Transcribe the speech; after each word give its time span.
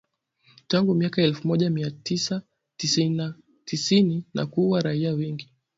tangu 0.67 0.95
miaka 0.95 1.21
ya 1.21 1.27
elfu 1.27 1.47
moja 1.47 1.69
mia 1.69 1.91
tisa 1.91 2.41
tisini 3.65 4.25
na 4.33 4.45
kuua 4.45 4.81
raia 4.81 5.13
wengi 5.13 5.49